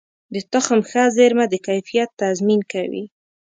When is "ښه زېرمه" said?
0.89-1.45